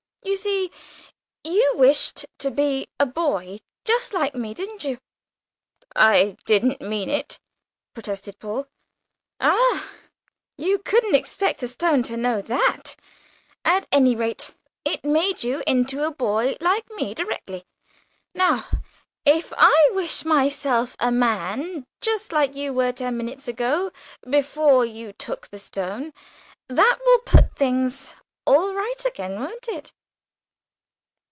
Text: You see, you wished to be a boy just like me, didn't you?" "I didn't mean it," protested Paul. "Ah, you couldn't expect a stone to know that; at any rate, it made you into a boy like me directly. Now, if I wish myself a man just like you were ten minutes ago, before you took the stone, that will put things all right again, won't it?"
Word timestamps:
You 0.23 0.37
see, 0.37 0.71
you 1.43 1.73
wished 1.75 2.27
to 2.37 2.51
be 2.51 2.87
a 2.99 3.07
boy 3.07 3.57
just 3.83 4.13
like 4.13 4.35
me, 4.35 4.53
didn't 4.53 4.83
you?" 4.83 4.99
"I 5.95 6.37
didn't 6.45 6.79
mean 6.79 7.09
it," 7.09 7.39
protested 7.95 8.39
Paul. 8.39 8.67
"Ah, 9.41 9.89
you 10.57 10.77
couldn't 10.77 11.15
expect 11.15 11.63
a 11.63 11.67
stone 11.67 12.03
to 12.03 12.17
know 12.17 12.39
that; 12.39 12.95
at 13.65 13.87
any 13.91 14.15
rate, 14.15 14.53
it 14.85 15.03
made 15.03 15.43
you 15.43 15.63
into 15.67 16.03
a 16.05 16.11
boy 16.11 16.55
like 16.61 16.89
me 16.91 17.13
directly. 17.15 17.65
Now, 18.35 18.65
if 19.25 19.51
I 19.57 19.89
wish 19.93 20.23
myself 20.23 20.95
a 20.99 21.11
man 21.11 21.87
just 21.99 22.31
like 22.31 22.55
you 22.55 22.73
were 22.73 22.91
ten 22.93 23.17
minutes 23.17 23.47
ago, 23.47 23.91
before 24.29 24.85
you 24.85 25.13
took 25.13 25.47
the 25.47 25.59
stone, 25.59 26.13
that 26.67 26.99
will 27.03 27.19
put 27.25 27.57
things 27.57 28.13
all 28.45 28.73
right 28.73 29.03
again, 29.03 29.39
won't 29.39 29.67
it?" 29.67 29.91